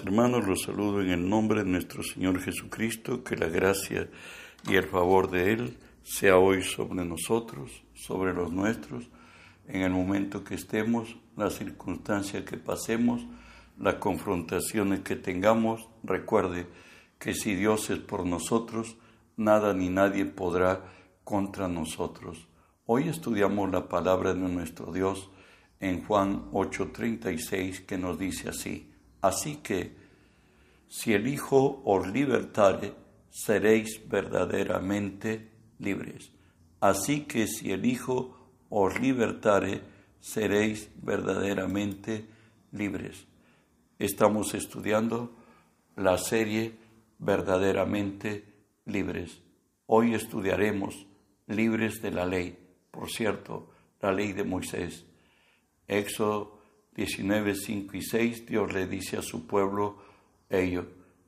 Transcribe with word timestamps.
Hermanos, 0.00 0.46
los 0.46 0.62
saludo 0.62 1.02
en 1.02 1.10
el 1.10 1.28
nombre 1.28 1.62
de 1.62 1.70
nuestro 1.70 2.02
Señor 2.02 2.40
Jesucristo, 2.40 3.22
que 3.22 3.36
la 3.36 3.48
gracia 3.48 4.08
y 4.66 4.76
el 4.76 4.84
favor 4.84 5.30
de 5.30 5.52
Él 5.52 5.76
sea 6.02 6.38
hoy 6.38 6.62
sobre 6.62 7.04
nosotros, 7.04 7.84
sobre 7.94 8.32
los 8.32 8.50
nuestros, 8.50 9.10
en 9.68 9.82
el 9.82 9.90
momento 9.90 10.44
que 10.44 10.54
estemos, 10.54 11.16
la 11.36 11.50
circunstancia 11.50 12.44
que 12.44 12.56
pasemos, 12.56 13.26
las 13.78 13.96
confrontaciones 13.96 15.00
que 15.00 15.16
tengamos. 15.16 15.86
Recuerde 16.02 16.66
que 17.18 17.34
si 17.34 17.54
Dios 17.54 17.90
es 17.90 17.98
por 17.98 18.24
nosotros, 18.24 18.96
nada 19.36 19.74
ni 19.74 19.90
nadie 19.90 20.24
podrá 20.24 20.84
contra 21.22 21.68
nosotros. 21.68 22.48
Hoy 22.86 23.08
estudiamos 23.08 23.70
la 23.70 23.88
palabra 23.88 24.32
de 24.32 24.40
nuestro 24.40 24.90
Dios 24.90 25.30
en 25.80 26.02
Juan 26.04 26.50
8:36 26.52 27.80
que 27.84 27.98
nos 27.98 28.18
dice 28.18 28.48
así. 28.48 28.91
Así 29.22 29.56
que, 29.56 29.96
si 30.88 31.14
el 31.14 31.26
Hijo 31.26 31.80
os 31.86 32.06
libertare, 32.08 32.92
seréis 33.30 34.02
verdaderamente 34.08 35.48
libres. 35.78 36.32
Así 36.80 37.22
que 37.22 37.46
si 37.46 37.72
el 37.72 37.86
Hijo 37.86 38.36
os 38.68 39.00
libertare, 39.00 39.80
seréis 40.20 40.90
verdaderamente 41.00 42.26
libres. 42.72 43.26
Estamos 43.98 44.54
estudiando 44.54 45.36
la 45.96 46.18
serie 46.18 46.74
verdaderamente 47.18 48.44
libres. 48.86 49.40
Hoy 49.86 50.14
estudiaremos 50.14 51.06
libres 51.46 52.02
de 52.02 52.10
la 52.10 52.26
ley, 52.26 52.58
por 52.90 53.10
cierto, 53.10 53.70
la 54.00 54.12
ley 54.12 54.32
de 54.32 54.44
Moisés. 54.44 55.04
Éxodo 55.86 56.61
19, 56.94 57.54
5 57.54 57.96
y 57.96 58.02
6, 58.02 58.46
Dios 58.46 58.72
le 58.72 58.86
dice 58.86 59.16
a 59.16 59.22
su 59.22 59.46
pueblo 59.46 59.98
ello, 60.50 60.86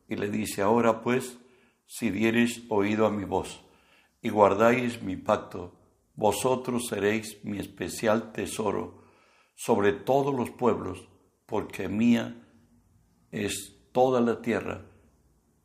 y 0.08 0.16
le 0.16 0.28
dice, 0.28 0.62
ahora 0.62 1.00
pues, 1.00 1.38
si 1.86 2.10
diereis 2.10 2.62
oído 2.68 3.06
a 3.06 3.10
mi 3.10 3.24
voz 3.24 3.62
y 4.20 4.28
guardáis 4.28 5.02
mi 5.02 5.16
pacto, 5.16 5.74
vosotros 6.14 6.86
seréis 6.88 7.38
mi 7.44 7.58
especial 7.58 8.32
tesoro 8.32 9.02
sobre 9.54 9.92
todos 9.92 10.34
los 10.34 10.50
pueblos, 10.50 11.08
porque 11.46 11.88
mía 11.88 12.42
es 13.30 13.76
toda 13.92 14.20
la 14.20 14.40
tierra, 14.42 14.86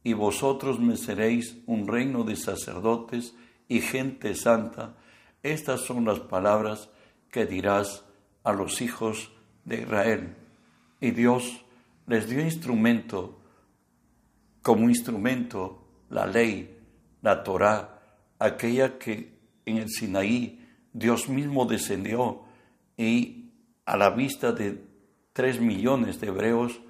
y 0.03 0.13
vosotros 0.13 0.79
me 0.79 0.97
seréis 0.97 1.57
un 1.65 1.87
reino 1.87 2.23
de 2.23 2.35
sacerdotes 2.35 3.35
y 3.67 3.81
gente 3.81 4.33
santa. 4.35 4.97
Estas 5.43 5.81
son 5.81 6.05
las 6.05 6.19
palabras 6.19 6.89
que 7.31 7.45
dirás 7.45 8.05
a 8.43 8.53
los 8.53 8.81
hijos 8.81 9.31
de 9.33 9.38
Israel. 9.65 10.35
Y 10.99 11.11
Dios 11.11 11.63
les 12.07 12.27
dio 12.27 12.41
instrumento, 12.41 13.39
como 14.61 14.89
instrumento, 14.89 15.85
la 16.09 16.25
ley, 16.25 16.77
la 17.21 17.43
Torá, 17.43 18.01
aquella 18.39 18.97
que 18.97 19.37
en 19.65 19.77
el 19.77 19.89
Sinaí 19.89 20.67
Dios 20.93 21.29
mismo 21.29 21.65
descendió 21.65 22.41
y 22.97 23.51
a 23.85 23.97
la 23.97 24.09
vista 24.09 24.51
de 24.51 24.83
tres 25.33 25.59
millones 25.61 26.19
de 26.19 26.27
hebreos, 26.27 26.81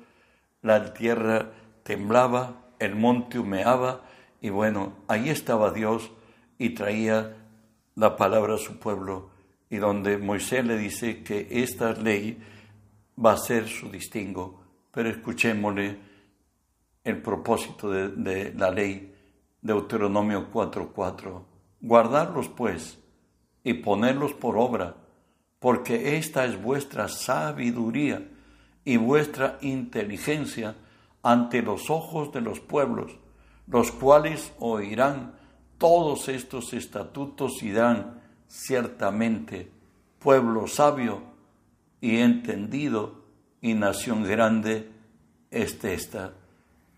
la 0.61 0.93
tierra 0.93 1.51
temblaba, 1.83 2.71
el 2.79 2.95
monte 2.95 3.39
humeaba, 3.39 4.01
y 4.41 4.49
bueno, 4.49 4.93
ahí 5.07 5.29
estaba 5.29 5.71
Dios 5.71 6.11
y 6.57 6.71
traía 6.71 7.35
la 7.95 8.15
palabra 8.15 8.55
a 8.55 8.57
su 8.57 8.79
pueblo, 8.79 9.29
y 9.69 9.77
donde 9.77 10.17
Moisés 10.17 10.65
le 10.65 10.77
dice 10.77 11.23
que 11.23 11.47
esta 11.49 11.93
ley 11.93 12.41
va 13.23 13.33
a 13.33 13.37
ser 13.37 13.67
su 13.67 13.89
distingo, 13.89 14.63
pero 14.91 15.09
escuchémosle 15.09 15.97
el 17.03 17.21
propósito 17.21 17.89
de, 17.89 18.53
la 18.53 18.71
ley 18.71 19.13
Deuteronomio 19.61 20.49
4:4. 20.51 21.43
Guardarlos 21.81 22.49
pues 22.49 22.99
y 23.63 23.73
ponerlos 23.73 24.33
por 24.33 24.57
obra, 24.57 24.95
porque 25.59 26.17
esta 26.17 26.45
es 26.45 26.61
vuestra 26.61 27.07
sabiduría 27.07 28.29
y 28.85 28.97
vuestra 28.97 29.57
inteligencia 29.61 30.75
ante 31.21 31.61
los 31.61 31.89
ojos 31.89 32.31
de 32.31 32.41
los 32.41 32.59
pueblos, 32.59 33.11
los 33.67 33.91
cuales 33.91 34.53
oirán 34.59 35.35
todos 35.77 36.29
estos 36.29 36.73
estatutos 36.73 37.61
y 37.61 37.67
dirán 37.67 38.21
ciertamente, 38.47 39.71
pueblo 40.19 40.67
sabio 40.67 41.38
y 42.01 42.17
entendido 42.17 43.23
y 43.61 43.73
nación 43.73 44.23
grande 44.23 44.89
es 45.51 45.83
esta. 45.83 46.33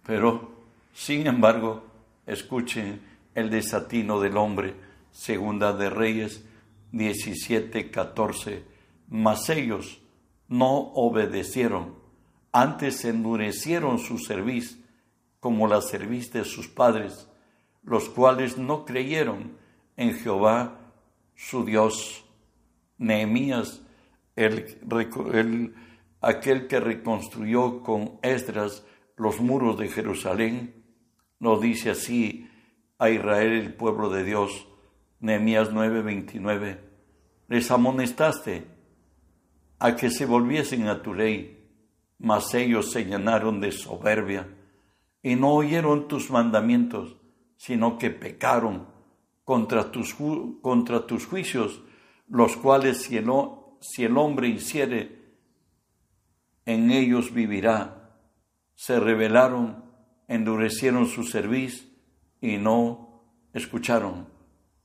Pero, 0.06 0.52
sin 0.94 1.28
embargo, 1.28 1.84
escuchen 2.26 3.02
el 3.36 3.50
desatino 3.50 4.20
del 4.20 4.38
hombre, 4.38 4.76
segunda 5.12 5.74
de 5.74 5.90
Reyes 5.90 6.44
17, 6.92 7.90
14, 7.90 8.64
mas 9.10 9.50
ellos 9.50 10.02
no 10.48 10.92
obedecieron, 10.94 11.96
antes 12.52 13.06
endurecieron 13.06 14.00
su 14.00 14.18
cerviz, 14.18 14.78
como 15.40 15.68
la 15.68 15.82
cerviz 15.82 16.32
de 16.34 16.44
sus 16.44 16.68
padres, 16.68 17.28
los 17.84 18.10
cuales 18.10 18.58
no 18.58 18.86
creyeron 18.86 19.58
en 19.98 20.14
Jehová 20.14 20.78
su 21.36 21.66
Dios. 21.66 22.24
Nehemías 22.98 23.82
el, 24.36 25.76
aquel 26.22 26.68
que 26.68 26.80
reconstruyó 26.80 27.82
con 27.82 28.20
Esdras 28.22 28.86
los 29.18 29.40
muros 29.40 29.78
de 29.78 29.88
Jerusalén, 29.88 30.84
nos 31.40 31.62
dice 31.62 31.92
así 31.92 32.50
a 32.98 33.10
Israel, 33.10 33.54
el 33.54 33.74
pueblo 33.74 34.10
de 34.10 34.24
Dios, 34.24 34.68
Nehemías 35.20 35.72
9:29, 35.72 36.80
les 37.48 37.70
amonestaste 37.72 38.66
a 39.80 39.96
que 39.96 40.10
se 40.10 40.26
volviesen 40.26 40.88
a 40.88 41.02
tu 41.02 41.14
ley, 41.14 41.68
mas 42.20 42.54
ellos 42.54 42.92
se 42.92 43.06
llenaron 43.06 43.60
de 43.60 43.72
soberbia 43.72 44.48
y 45.24 45.36
no 45.36 45.54
oyeron 45.56 46.08
tus 46.08 46.30
mandamientos, 46.30 47.18
sino 47.58 47.98
que 47.98 48.10
pecaron 48.10 48.88
contra 49.44 49.92
tus, 49.92 50.16
contra 50.62 51.06
tus 51.06 51.26
juicios, 51.26 51.82
los 52.28 52.56
cuales 52.58 53.10
no 53.24 53.61
si 53.82 54.04
el 54.04 54.18
hombre 54.18 54.48
hiciere, 54.48 55.20
en 56.66 56.92
ellos 56.92 57.34
vivirá. 57.34 58.16
Se 58.76 59.00
rebelaron, 59.00 59.84
endurecieron 60.28 61.08
su 61.08 61.24
cerviz 61.24 61.92
y 62.40 62.58
no 62.58 63.24
escucharon. 63.54 64.28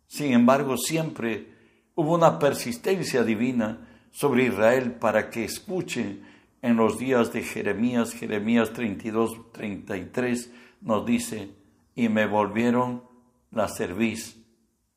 Sin 0.06 0.32
embargo, 0.32 0.76
siempre 0.76 1.54
hubo 1.94 2.14
una 2.14 2.38
persistencia 2.38 3.22
divina 3.22 3.86
sobre 4.10 4.46
Israel 4.46 4.92
para 4.92 5.30
que 5.30 5.44
escuchen 5.44 6.24
en 6.62 6.76
los 6.76 6.98
días 6.98 7.32
de 7.32 7.42
Jeremías, 7.42 8.12
Jeremías 8.12 8.72
32, 8.72 9.52
33, 9.52 10.52
nos 10.80 11.04
dice, 11.04 11.50
y 11.94 12.08
me 12.08 12.26
volvieron 12.26 13.04
la 13.50 13.68
cerviz 13.68 14.42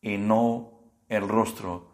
y 0.01 0.17
no 0.17 0.81
el 1.09 1.27
rostro 1.27 1.88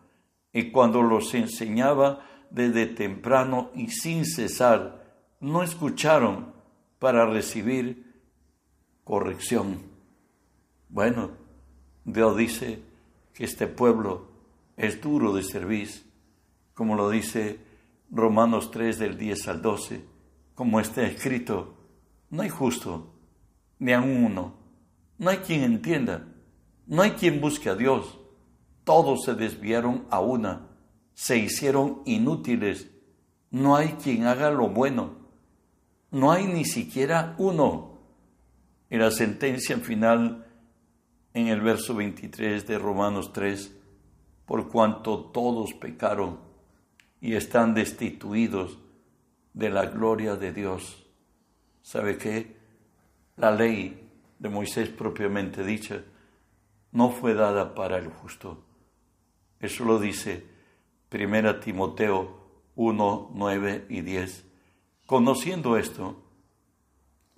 y 0.55 0.71
cuando 0.71 1.03
los 1.03 1.33
enseñaba 1.33 2.25
desde 2.49 2.85
temprano 2.85 3.71
y 3.75 3.89
sin 3.89 4.25
cesar, 4.25 5.03
no 5.41 5.63
escucharon 5.63 6.53
para 6.97 7.25
recibir 7.25 8.15
corrección. 9.03 9.79
Bueno, 10.87 11.31
Dios 12.05 12.37
dice 12.37 12.79
que 13.33 13.43
este 13.43 13.67
pueblo 13.67 14.29
es 14.77 15.01
duro 15.01 15.33
de 15.33 15.43
servir, 15.43 15.89
como 16.73 16.95
lo 16.95 17.09
dice 17.09 17.59
Romanos 18.09 18.71
3 18.71 18.97
del 18.97 19.17
10 19.17 19.47
al 19.49 19.61
12, 19.61 20.05
como 20.55 20.79
está 20.79 21.05
escrito, 21.05 21.75
no 22.29 22.43
hay 22.43 22.49
justo, 22.49 23.13
ni 23.79 23.91
a 23.91 23.99
uno, 23.99 24.55
no 25.17 25.29
hay 25.29 25.39
quien 25.39 25.63
entienda, 25.63 26.25
no 26.87 27.01
hay 27.01 27.11
quien 27.11 27.41
busque 27.41 27.67
a 27.67 27.75
Dios 27.75 28.19
todos 28.85 29.25
se 29.25 29.35
desviaron 29.35 30.05
a 30.09 30.21
una, 30.21 30.67
se 31.13 31.37
hicieron 31.37 32.01
inútiles, 32.05 32.89
no 33.51 33.75
hay 33.75 33.89
quien 34.01 34.25
haga 34.25 34.49
lo 34.51 34.69
bueno, 34.69 35.15
no 36.11 36.31
hay 36.31 36.45
ni 36.45 36.63
siquiera 36.63 37.35
uno. 37.37 37.99
Y 38.89 38.97
la 38.97 39.11
sentencia 39.11 39.77
final 39.79 40.45
en 41.33 41.47
el 41.47 41.59
verso 41.59 41.95
23 41.95 42.65
de 42.65 42.79
Romanos 42.79 43.33
3, 43.33 43.75
por 44.45 44.69
cuanto 44.69 45.19
todos 45.19 45.73
pecaron 45.73 46.39
y 47.19 47.33
están 47.35 47.73
destituidos 47.73 48.77
de 49.53 49.69
la 49.69 49.87
gloria 49.87 50.35
de 50.35 50.53
Dios. 50.53 51.05
¿Sabe 51.81 52.17
qué? 52.17 52.55
La 53.35 53.51
ley 53.51 54.09
de 54.39 54.49
Moisés 54.49 54.89
propiamente 54.89 55.63
dicha 55.63 56.03
no 56.91 57.09
fue 57.09 57.33
dada 57.33 57.75
para 57.75 57.97
el 57.97 58.07
justo, 58.07 58.63
eso 59.59 59.85
lo 59.85 59.99
dice 59.99 60.45
1 61.11 61.59
Timoteo 61.59 62.45
1, 62.75 63.31
9 63.33 63.85
y 63.89 64.01
10. 64.01 64.45
Conociendo 65.05 65.77
esto, 65.77 66.21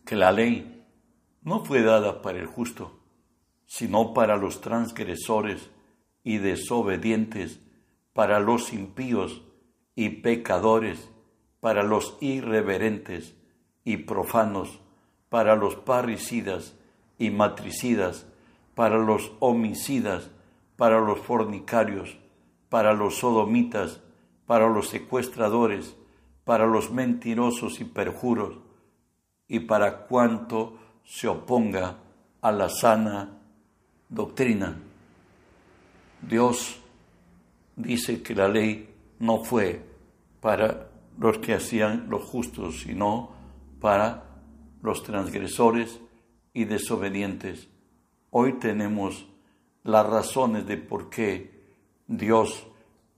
que 0.06 0.16
la 0.16 0.32
ley 0.32 0.86
no 1.44 1.64
fue 1.64 1.82
dada 1.82 2.22
para 2.22 2.40
el 2.40 2.48
justo, 2.48 3.00
sino 3.66 4.14
para 4.14 4.38
los 4.38 4.62
transgresores 4.62 5.70
y 6.24 6.38
desobedientes, 6.38 7.60
para 8.14 8.40
los 8.40 8.74
impíos 8.74 9.44
y 9.96 10.10
pecadores, 10.10 11.10
para 11.60 11.84
los 11.84 12.18
irreverentes 12.22 13.36
y 13.84 13.98
profanos, 13.98 14.80
para 15.30 15.56
los 15.56 15.76
parricidas 15.76 16.76
y 17.20 17.30
matricidas, 17.30 18.26
para 18.76 18.98
los 18.98 19.32
homicidas, 19.40 20.32
para 20.78 21.02
los 21.02 21.20
fornicarios, 21.20 22.18
para 22.70 22.94
los 22.94 23.18
sodomitas, 23.18 24.02
para 24.46 24.70
los 24.70 24.88
secuestradores, 24.88 25.98
para 26.46 26.66
los 26.66 26.92
mentirosos 26.92 27.82
y 27.82 27.84
perjuros, 27.84 28.60
y 29.48 29.62
para 29.62 30.06
cuanto 30.06 30.78
se 31.04 31.28
oponga 31.28 31.98
a 32.42 32.52
la 32.52 32.70
sana 32.70 33.40
doctrina. 34.08 34.78
Dios 36.22 36.80
dice 37.76 38.22
que 38.22 38.36
la 38.36 38.48
ley 38.48 38.94
no 39.20 39.44
fue 39.44 39.82
para 40.40 40.90
los 41.18 41.40
que 41.40 41.54
hacían 41.54 42.10
los 42.10 42.24
justos, 42.24 42.82
sino 42.82 43.32
para 43.80 44.26
los 44.82 45.04
transgresores 45.04 46.00
y 46.54 46.66
desobedientes. 46.66 47.68
Hoy 48.30 48.54
tenemos 48.54 49.28
las 49.88 50.06
razones 50.06 50.68
de 50.68 50.76
por 50.76 51.10
qué 51.10 51.64
Dios 52.08 52.68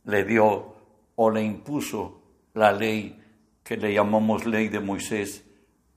le 0.04 0.24
dio 0.24 0.76
o 1.16 1.32
le 1.32 1.44
impuso 1.44 2.22
la 2.54 2.72
ley 2.72 3.20
que 3.64 3.76
le 3.76 3.92
llamamos 3.92 4.46
ley 4.46 4.68
de 4.68 4.80
Moisés 4.80 5.50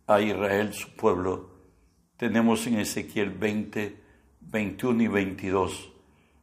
a 0.06 0.22
Israel, 0.22 0.72
su 0.72 0.96
pueblo. 0.96 1.50
Tenemos 2.16 2.66
en 2.66 2.78
Ezequiel 2.78 3.30
20, 3.30 4.00
21 4.40 5.02
y 5.02 5.08
22. 5.08 5.92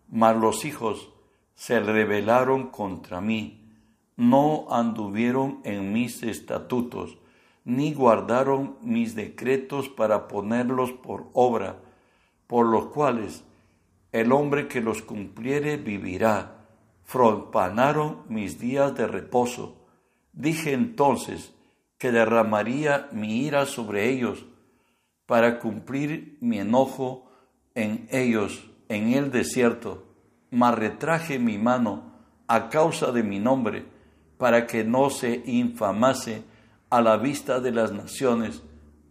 Mas 0.09 0.37
los 0.37 0.63
hijos 0.63 1.09
se 1.55 1.79
rebelaron 1.79 2.67
contra 2.67 3.21
mí, 3.21 3.67
no 4.15 4.67
anduvieron 4.69 5.59
en 5.63 5.91
mis 5.91 6.21
estatutos, 6.21 7.17
ni 7.65 7.95
guardaron 7.95 8.77
mis 8.83 9.15
decretos 9.15 9.89
para 9.89 10.27
ponerlos 10.27 10.91
por 10.91 11.29
obra, 11.33 11.81
por 12.45 12.67
los 12.67 12.87
cuales 12.87 13.43
el 14.11 14.31
hombre 14.31 14.67
que 14.67 14.81
los 14.81 15.01
cumpliere 15.01 15.77
vivirá. 15.77 16.65
Profanaron 17.11 18.23
mis 18.27 18.59
días 18.59 18.95
de 18.95 19.07
reposo. 19.07 19.87
Dije 20.33 20.73
entonces 20.73 21.53
que 21.97 22.11
derramaría 22.11 23.09
mi 23.11 23.45
ira 23.45 23.65
sobre 23.65 24.09
ellos 24.09 24.45
para 25.25 25.59
cumplir 25.59 26.37
mi 26.41 26.59
enojo 26.59 27.29
en 27.75 28.07
ellos, 28.11 28.67
en 28.87 29.13
el 29.13 29.31
desierto, 29.31 30.05
mas 30.49 30.75
retraje 30.75 31.37
mi 31.37 31.57
mano 31.57 32.13
a 32.47 32.69
causa 32.69 33.11
de 33.11 33.21
mi 33.21 33.39
nombre, 33.39 33.85
para 34.37 34.65
que 34.65 34.83
no 34.83 35.09
se 35.09 35.43
infamase 35.45 36.43
a 36.89 37.01
la 37.01 37.17
vista 37.17 37.59
de 37.59 37.71
las 37.71 37.91
naciones 37.91 38.63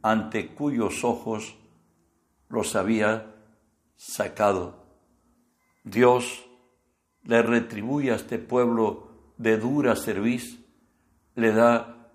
ante 0.03 0.49
cuyos 0.49 1.05
ojos 1.05 1.57
los 2.49 2.75
había 2.75 3.35
sacado. 3.95 4.88
Dios 5.85 6.45
le 7.25 7.43
retribuye 7.43 8.13
a 8.13 8.17
este 8.17 8.39
pueblo 8.39 9.09
de 9.37 9.59
dura 9.59 9.97
cerviz, 9.97 10.59
le 11.35 11.53
da 11.53 12.11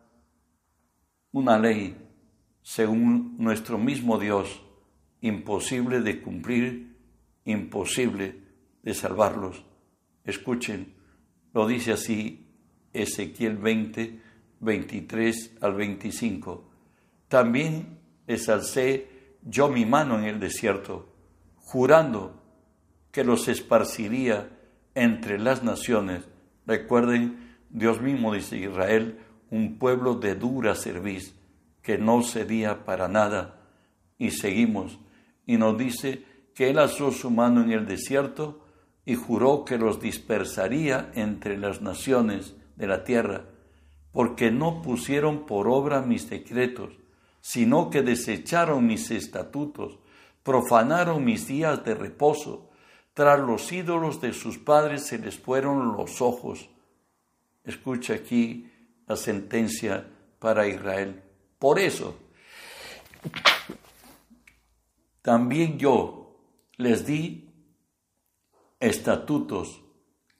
una 1.31 1.57
ley 1.57 1.95
según 2.61 3.35
nuestro 3.37 3.77
mismo 3.77 4.17
Dios, 4.17 4.61
imposible 5.21 6.01
de 6.01 6.21
cumplir, 6.21 6.97
imposible 7.45 8.41
de 8.81 8.93
salvarlos. 8.93 9.65
Escuchen, 10.23 10.93
lo 11.53 11.67
dice 11.67 11.93
así 11.93 12.47
Ezequiel 12.93 13.57
20, 13.57 14.19
23 14.59 15.57
al 15.61 15.73
25. 15.73 16.69
También 17.27 17.99
les 18.27 18.47
alcé 18.49 19.37
yo 19.43 19.69
mi 19.69 19.85
mano 19.85 20.17
en 20.19 20.25
el 20.25 20.39
desierto, 20.39 21.13
jurando 21.55 22.42
que 23.13 23.23
los 23.23 23.47
esparciría 23.47 24.49
entre 24.93 25.39
las 25.39 25.63
naciones. 25.63 26.25
Recuerden, 26.67 27.55
Dios 27.69 28.01
mismo 28.01 28.33
dice 28.33 28.57
Israel, 28.57 29.19
un 29.49 29.79
pueblo 29.79 30.15
de 30.15 30.35
dura 30.35 30.75
cerviz, 30.75 31.33
que 31.81 31.97
no 31.97 32.21
cedía 32.23 32.83
para 32.83 33.07
nada. 33.07 33.61
Y 34.17 34.31
seguimos, 34.31 34.99
y 35.45 35.55
nos 35.55 35.77
dice 35.77 36.25
que 36.53 36.69
él 36.69 36.77
alzó 36.77 37.11
su 37.11 37.31
mano 37.31 37.63
en 37.63 37.71
el 37.71 37.85
desierto 37.85 38.65
y 39.05 39.15
juró 39.15 39.63
que 39.63 39.77
los 39.77 40.01
dispersaría 40.01 41.09
entre 41.15 41.57
las 41.57 41.81
naciones 41.81 42.55
de 42.75 42.87
la 42.87 43.05
tierra 43.05 43.45
porque 44.13 44.51
no 44.51 44.81
pusieron 44.81 45.45
por 45.45 45.67
obra 45.67 46.01
mis 46.01 46.29
decretos, 46.29 46.93
sino 47.41 47.89
que 47.89 48.03
desecharon 48.03 48.85
mis 48.85 49.11
estatutos, 49.11 49.97
profanaron 50.43 51.25
mis 51.25 51.47
días 51.47 51.83
de 51.83 51.95
reposo, 51.95 52.69
tras 53.13 53.39
los 53.39 53.71
ídolos 53.71 54.21
de 54.21 54.33
sus 54.33 54.57
padres 54.57 55.05
se 55.05 55.19
les 55.19 55.37
fueron 55.37 55.95
los 55.95 56.21
ojos. 56.21 56.69
Escucha 57.63 58.15
aquí 58.15 58.71
la 59.07 59.15
sentencia 59.15 60.07
para 60.39 60.67
Israel. 60.67 61.21
Por 61.59 61.79
eso, 61.79 62.17
también 65.21 65.77
yo 65.77 66.35
les 66.77 67.05
di 67.05 67.49
estatutos 68.79 69.81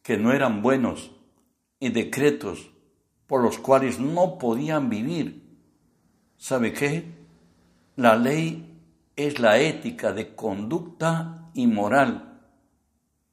que 0.01 0.17
no 0.17 0.33
eran 0.33 0.61
buenos 0.61 1.11
y 1.79 1.89
decretos 1.89 2.71
por 3.27 3.41
los 3.41 3.57
cuales 3.57 3.99
no 3.99 4.37
podían 4.37 4.89
vivir. 4.89 5.43
¿Sabe 6.37 6.73
qué? 6.73 7.05
La 7.95 8.15
ley 8.15 8.79
es 9.15 9.39
la 9.39 9.59
ética 9.59 10.11
de 10.11 10.35
conducta 10.35 11.49
y 11.53 11.67
moral, 11.67 12.32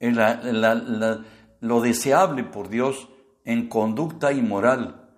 lo 0.01 1.81
deseable 1.81 2.43
por 2.43 2.69
Dios 2.69 3.07
en 3.45 3.67
conducta 3.67 4.31
y 4.31 4.41
moral, 4.41 5.09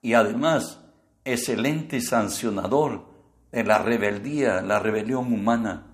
y 0.00 0.14
además 0.14 0.80
excelente 1.24 2.00
sancionador 2.00 3.06
de 3.52 3.64
la 3.64 3.78
rebeldía, 3.78 4.62
la 4.62 4.78
rebelión 4.78 5.32
humana. 5.32 5.86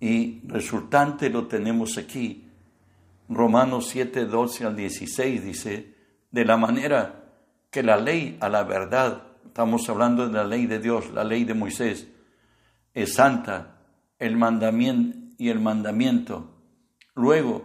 Y 0.00 0.40
resultante 0.48 1.30
lo 1.30 1.46
tenemos 1.46 1.98
aquí. 1.98 2.48
Romanos 3.28 3.88
7, 3.88 4.26
12 4.26 4.66
al 4.66 4.76
16 4.76 5.44
dice, 5.44 5.94
de 6.30 6.44
la 6.44 6.56
manera 6.56 7.22
que 7.70 7.82
la 7.82 7.96
ley 7.96 8.36
a 8.40 8.48
la 8.48 8.64
verdad, 8.64 9.22
estamos 9.46 9.88
hablando 9.88 10.26
de 10.26 10.32
la 10.32 10.44
ley 10.44 10.66
de 10.66 10.80
Dios, 10.80 11.10
la 11.12 11.24
ley 11.24 11.44
de 11.44 11.54
Moisés, 11.54 12.08
es 12.94 13.14
santa, 13.14 13.78
el 14.18 14.36
mandamiento 14.36 15.18
y 15.38 15.48
el 15.48 15.60
mandamiento. 15.60 16.51
Luego, 17.14 17.62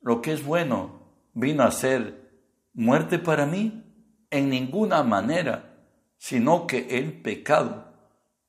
lo 0.00 0.20
que 0.20 0.32
es 0.32 0.44
bueno 0.44 1.00
vino 1.32 1.62
a 1.62 1.70
ser 1.70 2.30
muerte 2.72 3.18
para 3.18 3.46
mí 3.46 3.84
en 4.30 4.50
ninguna 4.50 5.02
manera, 5.02 5.76
sino 6.18 6.66
que 6.66 6.98
el 6.98 7.20
pecado, 7.22 7.92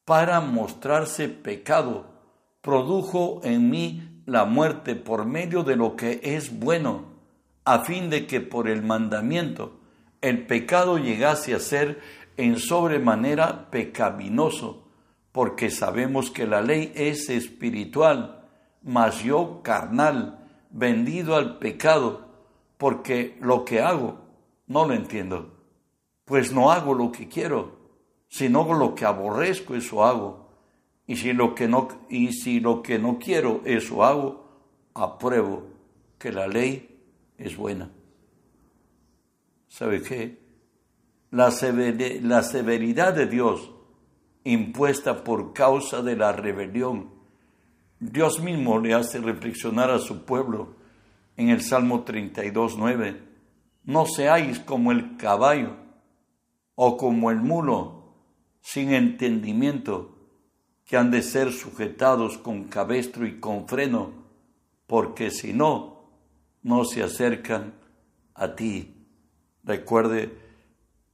para 0.06 0.40
mostrarse 0.42 1.30
pecado, 1.30 2.14
produjo 2.62 3.42
en 3.44 3.70
mí 3.70 4.22
la 4.26 4.46
muerte 4.46 4.96
por 4.96 5.26
medio 5.26 5.64
de 5.64 5.76
lo 5.76 5.96
que 5.96 6.20
es 6.24 6.60
bueno, 6.60 7.14
a 7.64 7.80
fin 7.80 8.10
de 8.10 8.28
que 8.28 8.42
por 8.42 8.68
el 8.68 8.84
mandamiento 8.84 9.80
el 10.26 10.48
pecado 10.48 10.98
llegase 10.98 11.54
a 11.54 11.60
ser 11.60 12.00
en 12.36 12.58
sobremanera 12.58 13.70
pecaminoso, 13.70 14.88
porque 15.32 15.70
sabemos 15.70 16.32
que 16.32 16.48
la 16.48 16.62
ley 16.62 16.92
es 16.96 17.30
espiritual, 17.30 18.45
mas 18.86 19.24
yo 19.24 19.62
carnal, 19.64 20.40
vendido 20.70 21.36
al 21.36 21.58
pecado, 21.58 22.22
porque 22.78 23.38
lo 23.42 23.66
que 23.66 23.82
hago 23.82 24.20
no 24.68 24.86
lo 24.86 24.94
entiendo, 24.94 25.54
pues 26.24 26.54
no 26.54 26.72
hago 26.72 26.94
lo 26.94 27.12
que 27.12 27.28
quiero, 27.28 27.76
sino 28.30 28.74
lo 28.74 28.96
que 28.96 29.06
aborrezco, 29.06 29.76
eso 29.76 30.06
hago. 30.06 30.46
Y 31.08 31.18
si 31.18 31.34
lo 31.34 31.54
que 31.56 31.68
no, 31.68 31.88
y 32.10 32.32
si 32.32 32.60
lo 32.60 32.82
que 32.82 33.00
no 33.00 33.20
quiero, 33.20 33.62
eso 33.66 34.04
hago, 34.04 34.46
apruebo 34.94 35.64
que 36.18 36.32
la 36.32 36.48
ley 36.48 37.00
es 37.38 37.58
buena. 37.58 37.90
¿Sabe 39.68 40.02
qué? 40.02 40.40
La, 41.32 41.54
la 42.22 42.44
severidad 42.44 43.14
de 43.14 43.26
Dios 43.26 43.72
impuesta 44.44 45.24
por 45.24 45.54
causa 45.54 46.02
de 46.02 46.16
la 46.16 46.32
rebelión. 46.32 47.15
Dios 48.00 48.40
mismo 48.40 48.80
le 48.80 48.94
hace 48.94 49.20
reflexionar 49.20 49.90
a 49.90 50.00
su 50.00 50.26
pueblo 50.26 50.76
en 51.38 51.50
el 51.50 51.62
Salmo 51.62 52.04
32, 52.04 52.78
9. 52.78 53.22
No 53.86 54.06
seáis 54.06 54.60
como 54.60 54.92
el 54.92 55.18
caballo 55.18 55.76
o 56.76 56.98
como 56.98 57.32
el 57.32 57.38
mulo 57.38 58.14
sin 58.62 58.94
entendimiento 58.94 60.18
que 60.86 60.98
han 60.98 61.10
de 61.10 61.22
ser 61.22 61.52
sujetados 61.52 62.38
con 62.38 62.66
cabestro 62.66 63.26
y 63.26 63.40
con 63.40 63.68
freno, 63.68 64.12
porque 64.88 65.32
si 65.32 65.54
no, 65.54 66.10
no 66.62 66.84
se 66.84 67.02
acercan 67.02 67.74
a 68.34 68.56
ti. 68.56 69.08
Recuerde, 69.64 70.38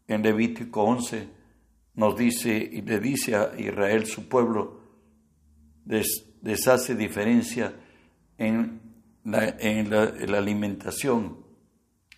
en 0.08 0.24
Levítico 0.24 0.84
11 0.84 1.30
nos 1.96 2.18
dice 2.18 2.58
y 2.58 2.82
le 2.82 3.00
dice 3.00 3.36
a 3.36 3.54
Israel, 3.58 4.06
su 4.06 4.28
pueblo, 4.28 4.82
les, 6.42 6.68
hace 6.68 6.96
diferencia 6.96 7.74
en 8.38 8.82
la, 9.24 9.56
en 9.60 9.90
la 9.90 10.38
alimentación, 10.38 11.38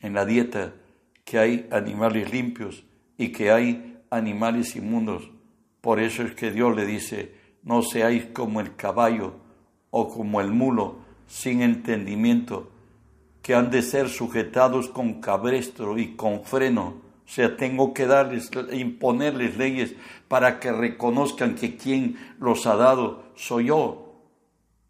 en 0.02 0.14
la 0.14 0.26
dieta, 0.26 0.74
que 1.26 1.40
hay 1.40 1.68
animales 1.72 2.32
limpios 2.32 2.86
y 3.18 3.30
que 3.30 3.52
hay 3.52 4.02
animales 4.10 4.76
inmundos. 4.76 5.30
Por 5.82 6.00
eso 6.00 6.24
es 6.24 6.34
que 6.34 6.52
Dios 6.52 6.76
le 6.76 6.86
dice, 6.86 7.36
no 7.64 7.82
seáis 7.82 8.26
como 8.34 8.62
el 8.62 8.76
caballo 8.76 9.36
o 9.90 10.10
como 10.10 10.42
el 10.42 10.52
mulo 10.52 10.98
sin 11.28 11.62
entendimiento, 11.62 12.72
que 13.42 13.56
han 13.56 13.72
de 13.72 13.82
ser 13.82 14.10
sujetados 14.10 14.90
con 14.90 15.20
cabestro 15.20 15.98
y 15.98 16.16
con 16.16 16.44
freno. 16.44 17.02
O 17.26 17.30
sea, 17.30 17.56
tengo 17.58 17.94
que 17.94 18.06
darles, 18.06 18.52
imponerles 18.72 19.58
leyes 19.58 19.96
para 20.28 20.60
que 20.60 20.72
reconozcan 20.72 21.56
que 21.56 21.76
quien 21.76 22.18
los 22.40 22.66
ha 22.68 22.76
dado 22.76 23.24
soy 23.36 23.66
yo, 23.66 24.13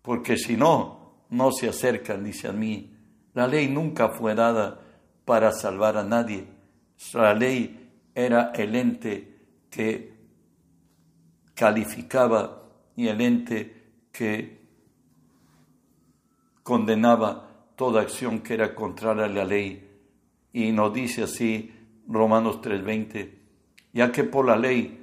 porque 0.03 0.38
si 0.38 0.55
no, 0.55 1.24
no 1.31 1.51
se 1.51 1.67
acercan, 1.67 2.24
dice 2.24 2.50
a 2.50 2.51
mí. 2.51 2.91
La 3.33 3.48
ley 3.48 3.67
nunca 3.67 4.10
fue 4.10 4.36
dada 4.36 4.79
para 5.25 5.51
salvar 5.51 5.98
a 5.98 6.03
nadie. 6.03 6.45
La 7.13 7.33
ley 7.33 7.89
era 8.13 8.51
el 8.53 8.75
ente 8.75 9.36
que 9.72 10.13
calificaba 11.55 12.63
y 12.95 13.07
el 13.07 13.22
ente 13.22 13.83
que 14.12 14.62
condenaba 16.62 17.50
toda 17.75 18.01
acción 18.01 18.41
que 18.41 18.53
era 18.53 18.75
contraria 18.75 19.25
a 19.25 19.29
la 19.29 19.45
ley. 19.45 19.89
Y 20.51 20.72
nos 20.72 20.93
dice 20.93 21.24
así 21.24 21.74
Romanos 22.07 22.62
3:20, 22.62 23.33
ya 23.93 24.12
que 24.12 24.25
por 24.25 24.45
la 24.45 24.57
ley 24.57 25.00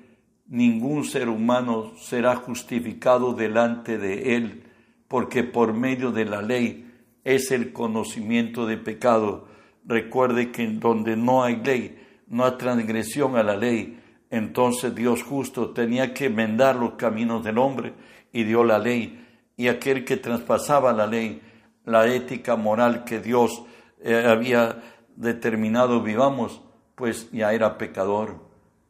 ningún 0.47 1.05
ser 1.05 1.29
humano 1.29 1.93
será 1.97 2.37
justificado 2.37 3.33
delante 3.33 3.99
de 3.99 4.37
él, 4.37 4.65
porque 5.11 5.43
por 5.43 5.75
medio 5.75 6.13
de 6.13 6.25
la 6.25 6.41
ley 6.41 6.89
es 7.25 7.51
el 7.51 7.73
conocimiento 7.73 8.65
de 8.65 8.77
pecado. 8.77 9.49
Recuerde 9.85 10.53
que 10.53 10.65
donde 10.69 11.17
no 11.17 11.43
hay 11.43 11.57
ley, 11.57 12.01
no 12.29 12.45
hay 12.45 12.53
transgresión 12.53 13.37
a 13.37 13.43
la 13.43 13.57
ley, 13.57 14.01
entonces 14.31 14.95
Dios 14.95 15.25
justo 15.25 15.71
tenía 15.71 16.15
que 16.15 16.27
enmendar 16.27 16.77
los 16.77 16.93
caminos 16.93 17.43
del 17.43 17.59
hombre 17.59 17.93
y 18.33 18.45
dio 18.45 18.63
la 18.63 18.79
ley. 18.79 19.27
Y 19.57 19.67
aquel 19.67 20.05
que 20.05 20.17
traspasaba 20.17 20.93
la 20.93 21.09
ley, 21.09 21.43
la 21.87 22.07
ética 22.07 22.55
moral 22.55 23.03
que 23.03 23.19
Dios 23.19 23.65
eh, 24.05 24.25
había 24.25 24.81
determinado 25.17 26.05
vivamos, 26.05 26.63
pues 26.95 27.29
ya 27.33 27.53
era 27.53 27.79
pecador. 27.79 28.37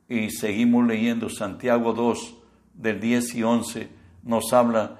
Y 0.06 0.28
seguimos 0.28 0.86
leyendo 0.86 1.30
Santiago 1.30 1.94
2, 1.94 2.36
del 2.74 3.00
10 3.00 3.34
y 3.36 3.42
11, 3.42 3.88
nos 4.22 4.52
habla 4.52 4.98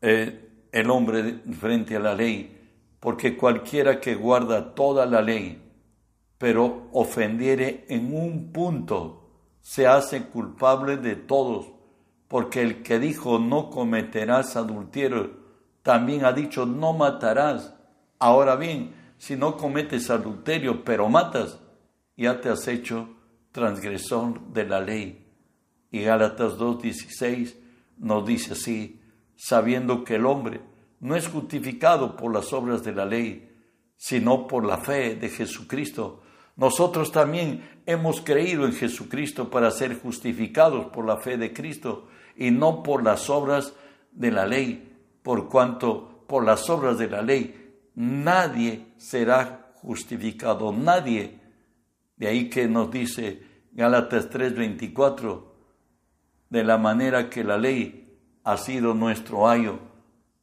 eh, 0.00 0.48
el 0.72 0.90
hombre 0.90 1.42
frente 1.58 1.96
a 1.96 2.00
la 2.00 2.14
ley, 2.14 2.58
porque 2.98 3.36
cualquiera 3.36 4.00
que 4.00 4.14
guarda 4.14 4.74
toda 4.74 5.06
la 5.06 5.20
ley, 5.20 5.62
pero 6.38 6.88
ofendiere 6.92 7.84
en 7.88 8.14
un 8.16 8.52
punto, 8.52 9.30
se 9.60 9.86
hace 9.86 10.24
culpable 10.24 10.96
de 10.96 11.14
todos, 11.14 11.66
porque 12.26 12.62
el 12.62 12.82
que 12.82 12.98
dijo 12.98 13.38
no 13.38 13.70
cometerás 13.70 14.56
adulterio, 14.56 15.42
también 15.82 16.24
ha 16.24 16.32
dicho 16.32 16.64
no 16.64 16.92
matarás. 16.94 17.74
Ahora 18.18 18.56
bien, 18.56 18.94
si 19.18 19.36
no 19.36 19.56
cometes 19.56 20.10
adulterio, 20.10 20.84
pero 20.84 21.08
matas, 21.08 21.60
ya 22.16 22.40
te 22.40 22.48
has 22.48 22.66
hecho 22.66 23.08
transgresor 23.52 24.40
de 24.52 24.64
la 24.64 24.80
ley. 24.80 25.26
Y 25.90 26.02
Gálatas 26.02 26.54
2.16 26.54 27.54
nos 27.98 28.26
dice 28.26 28.54
así, 28.54 29.01
sabiendo 29.42 30.04
que 30.04 30.14
el 30.14 30.26
hombre 30.26 30.60
no 31.00 31.16
es 31.16 31.26
justificado 31.26 32.14
por 32.14 32.32
las 32.32 32.52
obras 32.52 32.84
de 32.84 32.92
la 32.92 33.04
ley, 33.04 33.50
sino 33.96 34.46
por 34.46 34.64
la 34.64 34.78
fe 34.78 35.16
de 35.16 35.30
Jesucristo. 35.30 36.22
Nosotros 36.54 37.10
también 37.10 37.68
hemos 37.84 38.20
creído 38.20 38.66
en 38.66 38.72
Jesucristo 38.72 39.50
para 39.50 39.72
ser 39.72 40.00
justificados 40.00 40.86
por 40.92 41.04
la 41.04 41.16
fe 41.16 41.38
de 41.38 41.52
Cristo 41.52 42.06
y 42.36 42.52
no 42.52 42.84
por 42.84 43.02
las 43.02 43.28
obras 43.30 43.74
de 44.12 44.30
la 44.30 44.46
ley, 44.46 44.96
por 45.24 45.48
cuanto 45.48 46.24
por 46.28 46.44
las 46.44 46.70
obras 46.70 46.96
de 46.96 47.10
la 47.10 47.22
ley 47.22 47.90
nadie 47.96 48.92
será 48.96 49.72
justificado, 49.74 50.72
nadie. 50.72 51.40
De 52.16 52.28
ahí 52.28 52.48
que 52.48 52.68
nos 52.68 52.92
dice 52.92 53.42
Gálatas 53.72 54.30
3:24, 54.30 55.52
de 56.48 56.62
la 56.62 56.78
manera 56.78 57.28
que 57.28 57.42
la 57.42 57.58
ley 57.58 58.01
ha 58.44 58.56
sido 58.56 58.94
nuestro 58.94 59.48
ayo 59.48 59.78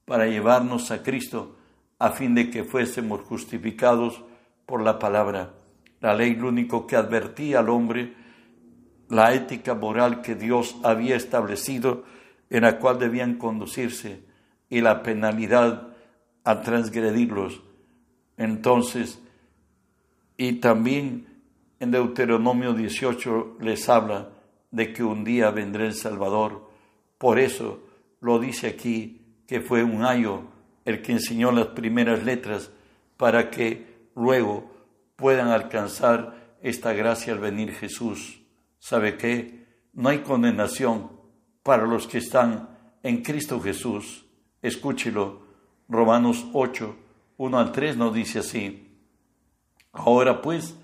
para 0.06 0.27
llevarnos 0.27 0.91
a 0.91 1.03
Cristo, 1.03 1.56
a 2.00 2.12
fin 2.12 2.34
de 2.34 2.50
que 2.50 2.63
fuésemos 2.63 3.22
justificados 3.22 4.22
por 4.65 4.82
la 4.82 5.00
palabra. 5.00 5.53
La 6.00 6.13
ley 6.13 6.36
lo 6.36 6.50
único 6.50 6.88
que 6.88 6.96
advertía 6.96 7.60
al 7.60 7.70
hombre, 7.70 8.15
la 9.10 9.34
ética 9.34 9.75
moral 9.75 10.22
que 10.22 10.36
Dios 10.36 10.77
había 10.84 11.15
establecido 11.15 12.03
en 12.50 12.63
la 12.63 12.79
cual 12.79 13.00
debían 13.00 13.36
conducirse 13.36 14.24
y 14.70 14.82
la 14.82 15.03
penalidad 15.03 15.89
a 16.44 16.62
transgredirlos. 16.62 17.62
Entonces, 18.38 19.20
y 20.38 20.53
también 20.53 21.27
en 21.79 21.91
Deuteronomio 21.91 22.74
18 22.74 23.58
les 23.60 23.89
habla 23.89 24.29
de 24.72 24.94
que 24.94 25.03
un 25.03 25.24
día 25.24 25.51
vendrá 25.51 25.86
el 25.86 25.94
Salvador. 25.94 26.70
Por 27.18 27.39
eso 27.39 27.88
lo 28.22 28.40
dice 28.40 28.68
aquí 28.68 29.22
que 29.48 29.62
fue 29.62 29.84
un 29.84 30.04
ayo 30.06 30.44
el 30.86 31.02
que 31.02 31.14
enseñó 31.14 31.52
las 31.52 31.68
primeras 31.68 32.24
letras 32.24 32.72
para 33.18 33.50
que 33.50 34.10
luego 34.16 34.72
puedan 35.16 35.50
alcanzar 35.50 36.56
esta 36.62 36.94
gracia 36.94 37.34
al 37.34 37.40
venir 37.40 37.74
Jesús. 37.74 38.42
¿Sabe 38.80 39.18
qué? 39.18 39.66
No 39.94 40.10
hay 40.10 40.20
condenación 40.20 41.12
para 41.64 41.86
los 41.86 42.08
que 42.08 42.20
están 42.20 42.70
en 43.04 43.22
Cristo 43.22 43.60
Jesús. 43.60 44.26
Escúchelo. 44.62 45.48
Romanos 45.88 46.46
8, 46.54 46.96
1 47.38 47.60
al 47.60 47.72
3 47.72 47.98
nos 47.98 48.14
dice 48.14 48.40
así. 48.40 48.96
Ahora 49.92 50.42
pues, 50.42 50.78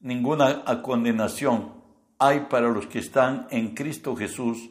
ninguna 0.00 0.64
condenación 0.82 1.72
hay 2.18 2.46
para 2.48 2.68
los 2.68 2.86
que 2.86 3.00
están 3.00 3.48
en 3.50 3.74
Cristo 3.74 4.14
Jesús, 4.14 4.70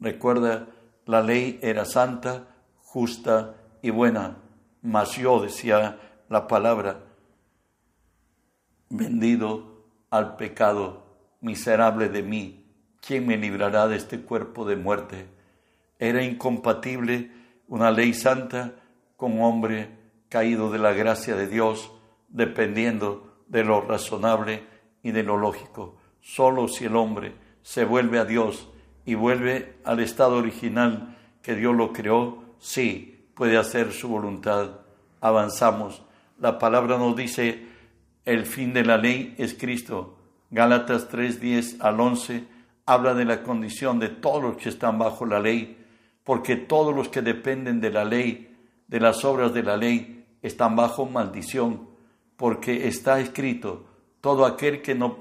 Recuerda, 0.00 0.68
la 1.06 1.22
ley 1.22 1.58
era 1.62 1.84
santa, 1.84 2.46
justa 2.80 3.56
y 3.82 3.90
buena, 3.90 4.36
mas 4.82 5.16
yo, 5.16 5.40
decía 5.40 5.98
la 6.28 6.46
palabra, 6.46 7.00
vendido 8.90 9.84
al 10.10 10.36
pecado, 10.36 11.04
miserable 11.40 12.08
de 12.08 12.22
mí, 12.22 12.66
¿quién 13.00 13.26
me 13.26 13.36
librará 13.36 13.88
de 13.88 13.96
este 13.96 14.20
cuerpo 14.20 14.64
de 14.64 14.76
muerte? 14.76 15.26
Era 15.98 16.22
incompatible 16.22 17.32
una 17.66 17.90
ley 17.90 18.14
santa 18.14 18.74
con 19.16 19.32
un 19.32 19.42
hombre 19.42 19.90
caído 20.28 20.70
de 20.70 20.78
la 20.78 20.92
gracia 20.92 21.34
de 21.34 21.48
Dios, 21.48 21.90
dependiendo 22.28 23.42
de 23.48 23.64
lo 23.64 23.80
razonable 23.80 24.64
y 25.02 25.10
de 25.10 25.22
lo 25.22 25.36
lógico. 25.36 25.96
Solo 26.20 26.68
si 26.68 26.84
el 26.84 26.96
hombre 26.96 27.34
se 27.62 27.84
vuelve 27.84 28.18
a 28.18 28.24
Dios 28.24 28.68
y 29.08 29.14
vuelve 29.14 29.78
al 29.84 30.00
estado 30.00 30.36
original 30.36 31.16
que 31.40 31.54
Dios 31.54 31.74
lo 31.74 31.94
creó, 31.94 32.44
sí 32.58 33.24
puede 33.32 33.56
hacer 33.56 33.90
su 33.92 34.08
voluntad. 34.08 34.80
Avanzamos. 35.22 36.02
La 36.38 36.58
palabra 36.58 36.98
nos 36.98 37.16
dice 37.16 37.68
el 38.26 38.44
fin 38.44 38.74
de 38.74 38.84
la 38.84 38.98
ley 38.98 39.34
es 39.38 39.54
Cristo. 39.54 40.18
Gálatas 40.50 41.08
3, 41.08 41.40
10 41.40 41.80
al 41.80 41.98
11 41.98 42.44
habla 42.84 43.14
de 43.14 43.24
la 43.24 43.42
condición 43.42 43.98
de 43.98 44.10
todos 44.10 44.42
los 44.42 44.56
que 44.58 44.68
están 44.68 44.98
bajo 44.98 45.24
la 45.24 45.40
ley, 45.40 45.82
porque 46.22 46.56
todos 46.56 46.94
los 46.94 47.08
que 47.08 47.22
dependen 47.22 47.80
de 47.80 47.90
la 47.90 48.04
ley, 48.04 48.54
de 48.88 49.00
las 49.00 49.24
obras 49.24 49.54
de 49.54 49.62
la 49.62 49.78
ley, 49.78 50.26
están 50.42 50.76
bajo 50.76 51.06
maldición, 51.06 51.88
porque 52.36 52.86
está 52.86 53.20
escrito, 53.20 53.86
todo 54.20 54.44
aquel 54.44 54.82
que 54.82 54.94
no, 54.94 55.16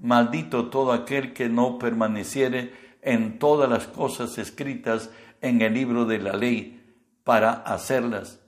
maldito 0.00 0.70
todo 0.70 0.90
aquel 0.90 1.32
que 1.32 1.48
no 1.48 1.78
permaneciere 1.78 2.82
en 3.02 3.38
todas 3.38 3.68
las 3.68 3.86
cosas 3.86 4.38
escritas 4.38 5.10
en 5.40 5.60
el 5.60 5.74
libro 5.74 6.06
de 6.06 6.18
la 6.18 6.34
ley 6.34 6.80
para 7.24 7.52
hacerlas, 7.52 8.40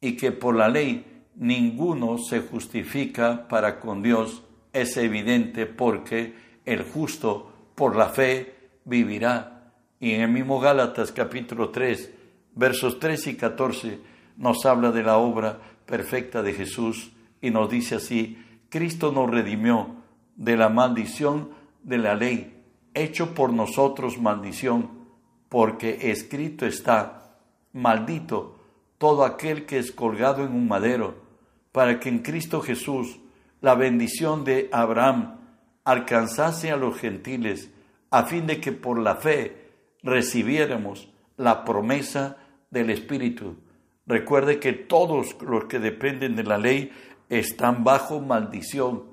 y 0.00 0.16
que 0.16 0.32
por 0.32 0.56
la 0.56 0.68
ley 0.68 1.24
ninguno 1.36 2.18
se 2.18 2.40
justifica 2.40 3.48
para 3.48 3.80
con 3.80 4.02
Dios, 4.02 4.42
es 4.72 4.96
evidente 4.96 5.66
porque 5.66 6.34
el 6.64 6.82
justo 6.82 7.52
por 7.74 7.96
la 7.96 8.08
fe 8.08 8.54
vivirá. 8.84 9.72
Y 9.98 10.12
en 10.12 10.22
el 10.22 10.30
mismo 10.30 10.60
Gálatas 10.60 11.12
capítulo 11.12 11.70
3, 11.70 12.12
versos 12.54 12.98
3 12.98 13.26
y 13.28 13.36
14, 13.36 14.00
nos 14.36 14.64
habla 14.64 14.90
de 14.90 15.02
la 15.02 15.18
obra 15.18 15.58
perfecta 15.86 16.42
de 16.42 16.52
Jesús 16.52 17.12
y 17.40 17.50
nos 17.50 17.70
dice 17.70 17.96
así, 17.96 18.38
Cristo 18.68 19.12
nos 19.12 19.30
redimió 19.30 19.96
de 20.36 20.56
la 20.56 20.68
maldición 20.68 21.50
de 21.82 21.98
la 21.98 22.14
ley, 22.14 22.59
hecho 22.94 23.34
por 23.34 23.52
nosotros 23.52 24.18
maldición, 24.18 24.90
porque 25.48 26.10
escrito 26.10 26.66
está, 26.66 27.36
maldito 27.72 28.56
todo 28.98 29.24
aquel 29.24 29.64
que 29.64 29.78
es 29.78 29.92
colgado 29.92 30.44
en 30.44 30.52
un 30.52 30.68
madero, 30.68 31.14
para 31.72 31.98
que 31.98 32.08
en 32.08 32.18
Cristo 32.18 32.60
Jesús 32.60 33.18
la 33.60 33.74
bendición 33.74 34.44
de 34.44 34.68
Abraham 34.72 35.38
alcanzase 35.84 36.70
a 36.70 36.76
los 36.76 36.98
gentiles, 36.98 37.70
a 38.10 38.24
fin 38.24 38.46
de 38.46 38.60
que 38.60 38.72
por 38.72 38.98
la 38.98 39.16
fe 39.16 39.70
recibiéramos 40.02 41.08
la 41.36 41.64
promesa 41.64 42.36
del 42.70 42.90
Espíritu. 42.90 43.56
Recuerde 44.06 44.58
que 44.58 44.72
todos 44.72 45.36
los 45.40 45.64
que 45.64 45.78
dependen 45.78 46.36
de 46.36 46.44
la 46.44 46.58
ley 46.58 46.92
están 47.28 47.84
bajo 47.84 48.20
maldición 48.20 49.04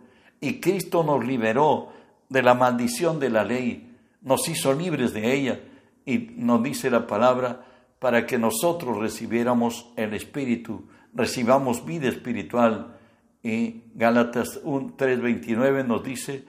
y 0.41 0.59
Cristo 0.59 1.03
nos 1.03 1.25
liberó 1.25 1.93
de 2.29 2.41
la 2.41 2.53
maldición 2.53 3.19
de 3.19 3.29
la 3.29 3.43
ley, 3.43 3.95
nos 4.21 4.47
hizo 4.49 4.73
libres 4.73 5.13
de 5.13 5.33
ella 5.33 5.59
y 6.05 6.17
nos 6.35 6.61
dice 6.63 6.89
la 6.89 7.07
palabra 7.07 7.65
para 7.99 8.25
que 8.25 8.37
nosotros 8.37 8.97
recibiéramos 8.97 9.91
el 9.95 10.13
Espíritu, 10.13 10.87
recibamos 11.13 11.85
vida 11.85 12.09
espiritual. 12.09 12.97
Y 13.43 13.83
Gálatas 13.95 14.61
3:29 14.63 15.85
nos 15.85 16.03
dice, 16.03 16.45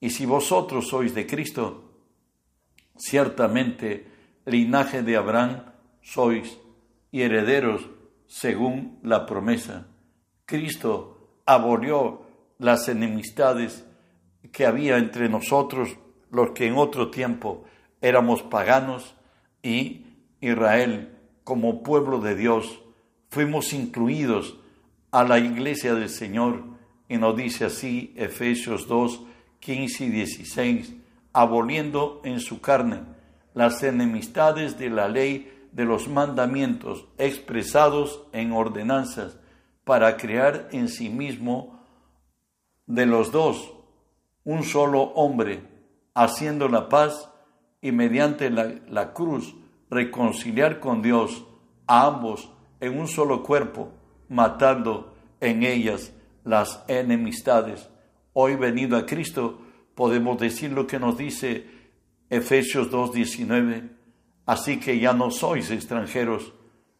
y 0.00 0.10
si 0.10 0.26
vosotros 0.26 0.88
sois 0.88 1.14
de 1.14 1.26
Cristo, 1.26 1.90
ciertamente 2.96 4.06
linaje 4.46 5.02
de 5.02 5.16
Abraham 5.16 5.62
sois 6.02 6.58
y 7.12 7.22
herederos 7.22 7.88
según 8.26 8.98
la 9.02 9.26
promesa. 9.26 9.88
Cristo 10.46 11.40
abolió 11.46 12.22
las 12.58 12.88
enemistades 12.88 13.84
que 14.52 14.66
había 14.66 14.98
entre 14.98 15.28
nosotros, 15.28 15.96
los 16.30 16.50
que 16.50 16.66
en 16.66 16.76
otro 16.76 17.10
tiempo 17.10 17.64
éramos 18.00 18.42
paganos, 18.42 19.14
y 19.62 20.06
Israel 20.40 21.16
como 21.44 21.82
pueblo 21.82 22.20
de 22.20 22.34
Dios. 22.34 22.80
Fuimos 23.28 23.72
incluidos 23.72 24.56
a 25.10 25.24
la 25.24 25.38
iglesia 25.38 25.94
del 25.94 26.08
Señor 26.08 26.64
y 27.08 27.16
nos 27.16 27.36
dice 27.36 27.66
así 27.66 28.14
Efesios 28.16 28.86
2, 28.88 29.22
15 29.60 30.04
y 30.04 30.08
16, 30.10 30.94
aboliendo 31.32 32.20
en 32.24 32.40
su 32.40 32.60
carne 32.60 33.00
las 33.54 33.82
enemistades 33.82 34.78
de 34.78 34.90
la 34.90 35.08
ley 35.08 35.52
de 35.72 35.84
los 35.84 36.08
mandamientos 36.08 37.06
expresados 37.18 38.22
en 38.32 38.52
ordenanzas 38.52 39.38
para 39.84 40.16
crear 40.16 40.68
en 40.72 40.88
sí 40.88 41.08
mismo 41.08 41.84
de 42.86 43.06
los 43.06 43.32
dos 43.32 43.72
un 44.44 44.62
solo 44.64 45.02
hombre, 45.14 45.62
haciendo 46.14 46.68
la 46.68 46.88
paz 46.88 47.30
y 47.80 47.92
mediante 47.92 48.50
la, 48.50 49.12
cruz 49.12 49.54
reconciliar 49.90 50.80
con 50.80 51.02
Dios 51.02 51.44
a 51.86 52.06
ambos 52.06 52.50
en 52.80 52.98
un 52.98 53.08
solo 53.08 53.42
cuerpo, 53.42 53.92
matando 54.28 55.14
en 55.40 55.62
ellas 55.62 56.12
las 56.44 56.82
enemistades. 56.88 57.88
Hoy 58.32 58.56
venido 58.56 58.96
a 58.96 59.06
Cristo, 59.06 59.60
podemos 59.94 60.38
decir 60.38 60.72
lo 60.72 60.86
que 60.86 60.98
nos 60.98 61.16
dice 61.16 61.66
Efesios 62.28 62.90
2.19, 62.90 63.90
así 64.46 64.78
que 64.78 64.98
ya 64.98 65.12
no 65.12 65.30
sois 65.30 65.70
extranjeros 65.70 66.54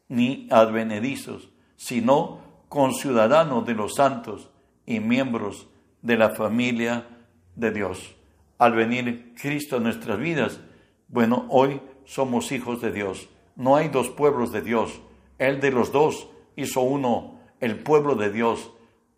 ni 0.09 0.47
advenedizos, 0.51 1.49
sino 1.77 2.39
conciudadanos 2.67 3.65
de 3.65 3.73
los 3.73 3.95
santos 3.95 4.49
y 4.85 4.99
miembros 4.99 5.67
de 6.01 6.17
la 6.17 6.29
familia 6.31 7.05
de 7.55 7.71
Dios. 7.71 8.15
Al 8.57 8.73
venir 8.73 9.33
Cristo 9.39 9.77
a 9.77 9.79
nuestras 9.79 10.19
vidas, 10.19 10.59
bueno, 11.07 11.45
hoy 11.49 11.81
somos 12.05 12.51
hijos 12.51 12.81
de 12.81 12.91
Dios. 12.91 13.29
No 13.55 13.75
hay 13.75 13.89
dos 13.89 14.09
pueblos 14.09 14.51
de 14.51 14.61
Dios. 14.61 15.01
Él 15.37 15.59
de 15.59 15.71
los 15.71 15.91
dos 15.91 16.29
hizo 16.55 16.81
uno, 16.81 17.39
el 17.59 17.79
pueblo 17.79 18.15
de 18.15 18.31
Dios. 18.31 18.71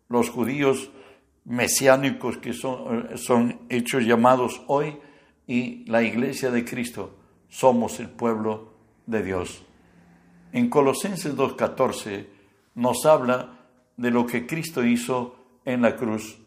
Los 0.08 0.30
judíos 0.30 0.90
mesiánicos 1.44 2.38
que 2.38 2.52
son, 2.52 3.16
son 3.16 3.60
hechos 3.68 4.04
llamados 4.04 4.62
hoy 4.66 4.98
y 5.46 5.84
la 5.90 6.02
iglesia 6.02 6.50
de 6.50 6.64
Cristo 6.64 7.16
somos 7.48 8.00
el 8.00 8.08
pueblo 8.08 8.74
de 9.06 9.22
Dios. 9.22 9.62
En 10.52 10.68
Colosenses 10.70 11.36
2.14 11.36 12.26
nos 12.74 13.04
habla 13.06 13.60
de 13.96 14.10
lo 14.10 14.26
que 14.26 14.46
Cristo 14.46 14.84
hizo 14.84 15.36
en 15.64 15.82
la 15.82 15.96
cruz, 15.96 16.38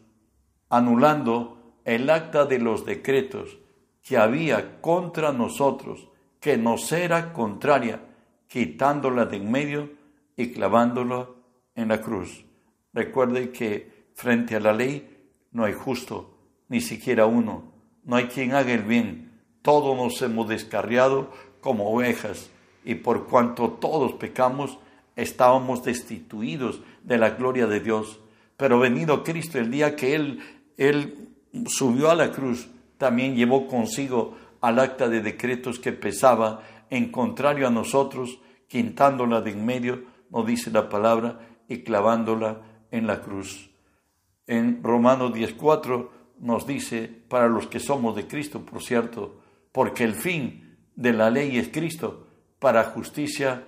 anulando 0.68 1.57
el 1.88 2.10
acta 2.10 2.44
de 2.44 2.58
los 2.58 2.84
decretos 2.84 3.56
que 4.02 4.18
había 4.18 4.82
contra 4.82 5.32
nosotros, 5.32 6.08
que 6.38 6.58
nos 6.58 6.92
era 6.92 7.32
contraria, 7.32 8.02
quitándola 8.46 9.24
de 9.24 9.38
en 9.38 9.50
medio 9.50 9.90
y 10.36 10.52
clavándola 10.52 11.30
en 11.74 11.88
la 11.88 12.02
cruz. 12.02 12.44
Recuerde 12.92 13.52
que 13.52 14.10
frente 14.12 14.54
a 14.54 14.60
la 14.60 14.74
ley 14.74 15.16
no 15.52 15.64
hay 15.64 15.72
justo, 15.72 16.36
ni 16.68 16.82
siquiera 16.82 17.24
uno, 17.24 17.72
no 18.04 18.16
hay 18.16 18.26
quien 18.26 18.52
haga 18.52 18.74
el 18.74 18.82
bien, 18.82 19.40
todos 19.62 19.96
nos 19.96 20.20
hemos 20.20 20.46
descarriado 20.46 21.30
como 21.62 21.90
ovejas, 21.90 22.50
y 22.84 22.96
por 22.96 23.26
cuanto 23.28 23.70
todos 23.70 24.12
pecamos, 24.12 24.78
estábamos 25.16 25.84
destituidos 25.84 26.82
de 27.02 27.16
la 27.16 27.30
gloria 27.30 27.66
de 27.66 27.80
Dios. 27.80 28.20
Pero 28.58 28.78
venido 28.78 29.24
Cristo, 29.24 29.58
el 29.58 29.70
día 29.70 29.96
que 29.96 30.14
Él, 30.14 30.40
Él 30.76 31.27
subió 31.66 32.10
a 32.10 32.14
la 32.14 32.32
cruz, 32.32 32.68
también 32.96 33.34
llevó 33.34 33.66
consigo 33.66 34.36
al 34.60 34.78
acta 34.78 35.08
de 35.08 35.20
decretos 35.20 35.78
que 35.78 35.92
pesaba 35.92 36.62
en 36.90 37.10
contrario 37.10 37.66
a 37.66 37.70
nosotros, 37.70 38.40
quintándola 38.66 39.40
de 39.40 39.52
en 39.52 39.64
medio, 39.64 40.04
nos 40.30 40.46
dice 40.46 40.70
la 40.70 40.88
palabra, 40.88 41.40
y 41.68 41.82
clavándola 41.82 42.62
en 42.90 43.06
la 43.06 43.20
cruz. 43.20 43.70
En 44.46 44.82
Romanos 44.82 45.32
10.4 45.32 46.08
nos 46.40 46.66
dice, 46.66 47.08
para 47.28 47.48
los 47.48 47.66
que 47.66 47.80
somos 47.80 48.16
de 48.16 48.26
Cristo, 48.26 48.64
por 48.64 48.82
cierto, 48.82 49.40
porque 49.72 50.04
el 50.04 50.14
fin 50.14 50.76
de 50.96 51.12
la 51.12 51.30
ley 51.30 51.58
es 51.58 51.68
Cristo, 51.68 52.26
para 52.58 52.84
justicia 52.84 53.64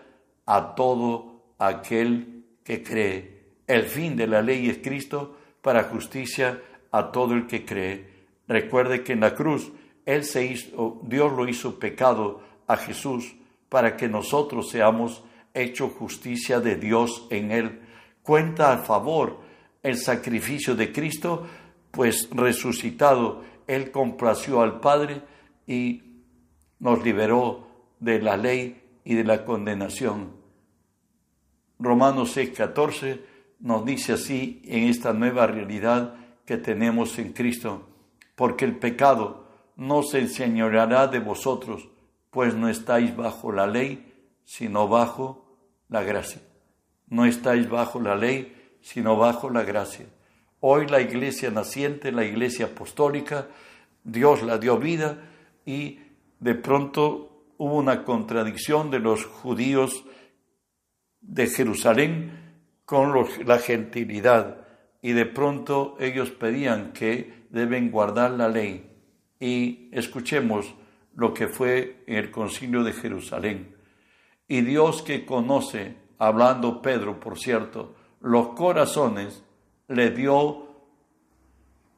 a 0.47 0.75
todo 0.75 1.55
aquel 1.59 2.47
que 2.65 2.83
cree. 2.83 3.41
El 3.67 3.85
fin 3.85 4.17
de 4.17 4.27
la 4.27 4.43
ley 4.43 4.69
es 4.69 4.79
Cristo, 4.79 5.37
para 5.61 5.85
justicia 5.85 6.61
a 6.93 7.13
todo 7.13 7.35
el 7.35 7.47
que 7.47 7.65
cree. 7.65 8.09
Recuerde 8.49 9.03
que 9.05 9.13
en 9.13 9.21
la 9.21 9.35
cruz 9.35 9.73
él 10.07 10.25
se 10.25 10.45
hizo, 10.45 11.01
Dios 11.05 11.33
lo 11.33 11.49
hizo 11.49 11.79
pecado 11.79 12.41
a 12.67 12.77
Jesús 12.77 13.35
para 13.69 13.97
que 13.97 14.09
nosotros 14.09 14.71
seamos 14.71 15.23
hecho 15.55 15.89
justicia 15.89 16.61
de 16.61 16.77
Dios 16.77 17.27
en 17.31 17.51
él. 17.53 17.81
Cuenta 18.23 18.73
a 18.73 18.79
favor 18.79 19.41
el 19.83 19.97
sacrificio 19.97 20.75
de 20.75 20.93
Cristo, 20.93 21.47
pues 21.91 22.29
resucitado, 22.31 23.43
él 23.67 23.91
complació 23.91 24.61
al 24.61 24.81
Padre 24.81 25.23
y 25.67 26.03
nos 26.81 27.03
liberó 27.05 27.69
de 28.01 28.21
la 28.21 28.37
ley 28.37 28.83
y 29.05 29.15
de 29.15 29.25
la 29.25 29.45
condenación. 29.45 30.33
Romanos 31.79 32.37
6:14 32.37 33.21
nos 33.61 33.85
dice 33.85 34.15
así 34.15 34.61
en 34.65 34.85
esta 34.85 35.13
nueva 35.13 35.47
realidad 35.47 36.15
que 36.51 36.59
tenemos 36.59 37.17
en 37.21 37.33
Cristo, 37.33 37.87
porque 38.35 38.65
el 38.65 38.75
pecado 38.77 39.47
no 39.77 40.03
se 40.03 40.19
enseñoreará 40.19 41.07
de 41.07 41.21
vosotros, 41.21 41.87
pues 42.33 42.57
no 42.57 42.69
estáis 42.69 43.15
bajo 43.15 43.53
la 43.53 43.69
ley, 43.69 44.13
sino 44.45 44.89
bajo 44.89 45.47
la 45.89 46.03
gracia. 46.03 46.43
No 47.07 47.25
estáis 47.25 47.71
bajo 47.71 48.01
la 48.01 48.17
ley, 48.17 48.73
sino 48.81 49.17
bajo 49.17 49.49
la 49.49 49.63
gracia. 49.63 50.07
Hoy 50.59 50.89
la 50.89 51.01
iglesia 51.01 51.53
naciente, 51.53 52.11
la 52.11 52.25
iglesia 52.25 52.67
apostólica, 52.67 53.47
Dios 54.03 54.43
la 54.43 54.59
dio 54.59 54.77
vida 54.77 55.19
y 55.65 56.01
de 56.41 56.57
pronto 56.57 57.45
hubo 57.59 57.77
una 57.77 58.03
contradicción 58.03 58.91
de 58.91 58.99
los 58.99 59.25
judíos 59.25 60.05
de 61.21 61.47
Jerusalén 61.47 62.57
con 62.85 63.15
la 63.47 63.59
gentilidad 63.59 64.67
y 65.03 65.13
de 65.13 65.27
pronto 65.27 65.97
ellos 65.99 66.31
pedían 66.31 66.93
que 66.93 67.45
deben 67.51 67.91
guardar 67.91 68.33
la 68.33 68.49
ley. 68.49 68.91
Y 69.39 69.89
escuchemos 69.93 70.75
lo 71.15 71.33
que 71.33 71.49
fue 71.49 72.03
el 72.07 72.31
concilio 72.31 72.85
de 72.85 72.93
Jerusalén. 72.93 73.75
Y 74.47 74.63
Dios 74.63 75.03
que 75.03 75.25
conoce, 75.25 75.97
hablando 76.19 76.83
Pedro, 76.83 77.19
por 77.21 77.39
cierto, 77.39 77.95
los 78.21 78.49
corazones, 78.49 79.43
le 79.89 80.11
dio 80.11 80.67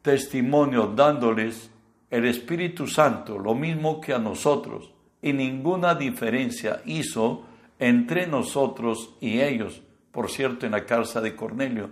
testimonio 0.03 0.87
dándoles 0.87 1.71
el 2.11 2.27
Espíritu 2.27 2.87
Santo, 2.87 3.39
lo 3.39 3.55
mismo 3.55 4.01
que 4.01 4.13
a 4.13 4.19
nosotros, 4.19 4.93
y 5.21 5.33
ninguna 5.33 5.95
diferencia 5.95 6.83
hizo 6.85 7.47
entre 7.79 8.27
nosotros 8.27 9.15
y 9.21 9.41
ellos, 9.41 9.83
por 10.11 10.31
cierto, 10.31 10.67
en 10.67 10.73
la 10.73 10.85
casa 10.85 11.21
de 11.21 11.35
Cornelio, 11.35 11.91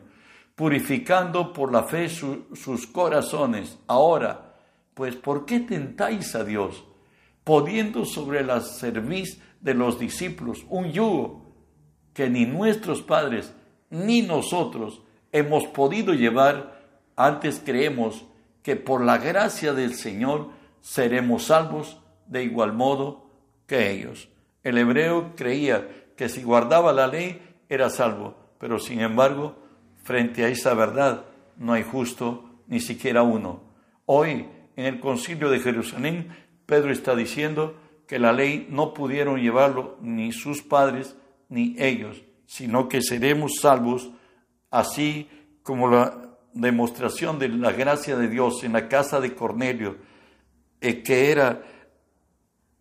purificando 0.61 1.55
por 1.55 1.73
la 1.73 1.85
fe 1.85 2.11
sus 2.11 2.87
corazones. 2.87 3.79
Ahora, 3.87 4.57
pues, 4.93 5.17
¿por 5.17 5.47
qué 5.47 5.61
tentáis 5.61 6.35
a 6.35 6.45
Dios, 6.45 6.85
poniendo 7.45 8.05
sobre 8.05 8.45
la 8.45 8.61
cerviz 8.61 9.41
de 9.63 9.73
los 9.73 9.99
discípulos 9.99 10.67
un 10.69 10.93
yugo 10.93 11.47
que 12.13 12.29
ni 12.29 12.45
nuestros 12.45 13.01
padres 13.01 13.55
ni 13.89 14.21
nosotros 14.21 15.01
hemos 15.33 15.65
podido 15.69 16.13
llevar? 16.13 16.79
Antes 17.17 17.63
creemos 17.65 18.27
que 18.63 18.77
por 18.77 19.03
la 19.03 19.17
gracia 19.17 19.73
del 19.73 19.95
Señor 19.95 20.51
seremos 20.83 21.45
salvos 21.45 22.03
de 22.27 22.45
igual 22.45 22.75
modo 22.75 23.31
que 23.67 23.91
ellos. 23.93 24.29
El 24.63 24.77
hebreo 24.77 25.33
creía 25.37 25.89
que 26.19 26.29
si 26.29 26.43
guardaba 26.43 26.93
la 26.93 27.07
ley 27.07 27.41
era 27.71 27.89
salvo, 27.89 28.35
pero 28.59 28.79
sin 28.79 29.01
embargo, 29.01 29.70
frente 30.03 30.45
a 30.45 30.49
esa 30.49 30.75
verdad 30.75 31.25
no 31.57 31.73
hay 31.73 31.83
justo 31.83 32.51
ni 32.67 32.81
siquiera 32.81 33.23
uno. 33.23 33.63
Hoy, 34.07 34.47
en 34.77 34.85
el 34.87 35.01
concilio 35.01 35.51
de 35.51 35.61
Jerusalén, 35.61 36.29
Pedro 36.67 36.93
está 36.93 37.15
diciendo 37.15 37.77
que 38.07 38.19
la 38.19 38.33
ley 38.33 38.67
no 38.71 38.95
pudieron 38.95 39.41
llevarlo 39.41 39.99
ni 40.01 40.33
sus 40.33 40.63
padres 40.63 41.17
ni 41.49 41.75
ellos, 41.79 42.23
sino 42.47 42.89
que 42.89 43.03
seremos 43.03 43.57
salvos 43.61 44.11
así 44.71 45.29
como 45.63 45.89
la 45.89 46.31
demostración 46.53 47.39
de 47.39 47.49
la 47.49 47.73
gracia 47.73 48.17
de 48.17 48.29
Dios 48.29 48.65
en 48.65 48.73
la 48.73 48.89
casa 48.89 49.21
de 49.21 49.35
Cornelio, 49.35 49.97
eh, 50.81 51.03
que 51.03 51.31
era 51.31 51.63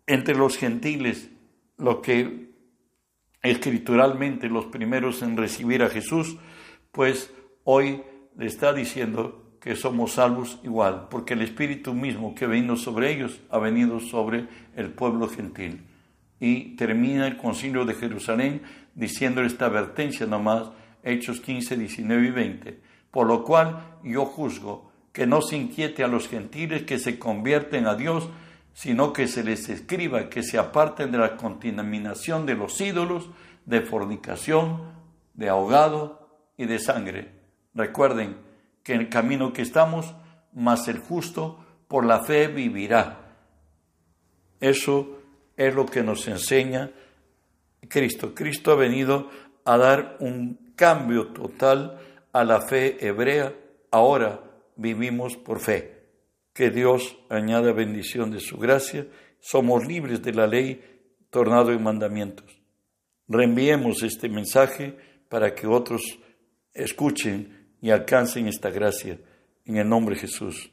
entre 0.06 0.34
los 0.34 0.56
gentiles 0.56 1.30
lo 1.76 2.02
que 2.02 2.50
escrituralmente 3.42 4.48
los 4.48 4.66
primeros 4.66 5.22
en 5.22 5.36
recibir 5.36 5.82
a 5.82 5.88
Jesús, 5.88 6.36
pues 6.92 7.32
hoy 7.64 8.02
le 8.36 8.46
está 8.46 8.72
diciendo 8.72 9.56
que 9.60 9.76
somos 9.76 10.12
salvos 10.12 10.58
igual, 10.62 11.08
porque 11.10 11.34
el 11.34 11.42
Espíritu 11.42 11.92
mismo 11.92 12.34
que 12.34 12.46
vino 12.46 12.76
sobre 12.76 13.12
ellos 13.12 13.40
ha 13.50 13.58
venido 13.58 14.00
sobre 14.00 14.46
el 14.74 14.90
pueblo 14.90 15.28
gentil. 15.28 15.84
Y 16.38 16.76
termina 16.76 17.26
el 17.26 17.36
concilio 17.36 17.84
de 17.84 17.94
Jerusalén 17.94 18.62
diciendo 18.94 19.42
esta 19.42 19.66
advertencia 19.66 20.26
nomás, 20.26 20.70
Hechos 21.02 21.40
15, 21.40 21.76
19 21.76 22.26
y 22.26 22.30
20 22.30 22.90
por 23.10 23.26
lo 23.26 23.44
cual 23.44 23.98
yo 24.02 24.24
juzgo 24.24 24.90
que 25.12 25.26
no 25.26 25.42
se 25.42 25.56
inquiete 25.56 26.04
a 26.04 26.08
los 26.08 26.28
gentiles 26.28 26.84
que 26.84 26.98
se 26.98 27.18
convierten 27.18 27.86
a 27.86 27.96
Dios, 27.96 28.28
sino 28.72 29.12
que 29.12 29.26
se 29.26 29.42
les 29.42 29.68
escriba 29.68 30.28
que 30.30 30.42
se 30.42 30.58
aparten 30.58 31.10
de 31.10 31.18
la 31.18 31.36
contaminación 31.36 32.46
de 32.46 32.54
los 32.54 32.80
ídolos, 32.80 33.28
de 33.66 33.80
fornicación, 33.80 34.80
de 35.34 35.48
ahogado 35.48 36.19
y 36.60 36.66
de 36.66 36.78
sangre. 36.78 37.28
Recuerden 37.74 38.36
que 38.82 38.92
en 38.92 39.00
el 39.00 39.08
camino 39.08 39.50
que 39.54 39.62
estamos, 39.62 40.14
más 40.52 40.88
el 40.88 40.98
justo 40.98 41.64
por 41.88 42.04
la 42.04 42.22
fe 42.22 42.48
vivirá. 42.48 43.34
Eso 44.60 45.22
es 45.56 45.74
lo 45.74 45.86
que 45.86 46.02
nos 46.02 46.28
enseña 46.28 46.90
Cristo. 47.88 48.34
Cristo 48.34 48.72
ha 48.72 48.74
venido 48.74 49.30
a 49.64 49.78
dar 49.78 50.18
un 50.20 50.74
cambio 50.76 51.28
total 51.28 51.98
a 52.30 52.44
la 52.44 52.60
fe 52.60 53.06
hebrea, 53.06 53.54
ahora 53.90 54.44
vivimos 54.76 55.38
por 55.38 55.60
fe. 55.60 56.04
Que 56.52 56.68
Dios 56.68 57.16
añada 57.30 57.72
bendición 57.72 58.30
de 58.30 58.40
su 58.40 58.58
gracia, 58.58 59.06
somos 59.38 59.86
libres 59.86 60.22
de 60.22 60.34
la 60.34 60.46
ley 60.46 60.84
tornado 61.30 61.72
en 61.72 61.82
mandamientos. 61.82 62.60
Reenviemos 63.28 64.02
este 64.02 64.28
mensaje 64.28 64.98
para 65.30 65.54
que 65.54 65.66
otros 65.66 66.02
escuchen 66.74 67.68
y 67.80 67.90
alcancen 67.90 68.48
esta 68.48 68.70
gracia. 68.70 69.18
En 69.64 69.76
el 69.76 69.88
nombre 69.88 70.14
de 70.14 70.22
Jesús. 70.22 70.72